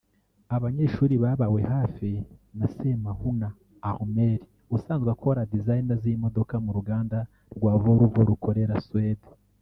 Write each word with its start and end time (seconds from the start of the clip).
aba 0.55 0.61
banyehsuri 0.63 1.15
babawe 1.23 1.61
hafi 1.73 2.09
na 2.57 2.65
Semahuna 2.75 3.47
Armel 3.89 4.39
usanzwe 4.75 5.09
akora 5.15 5.49
design 5.53 5.87
z’imodoka 6.01 6.55
mu 6.65 6.71
ruganda 6.77 7.17
rwa 7.55 7.73
Volvo 7.81 8.19
rukorera 8.29 8.75
Suwedi 8.87 9.27